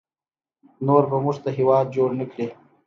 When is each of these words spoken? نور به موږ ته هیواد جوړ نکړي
نور 0.85 1.03
به 1.09 1.17
موږ 1.23 1.37
ته 1.43 1.49
هیواد 1.57 1.85
جوړ 1.95 2.09
نکړي 2.19 2.47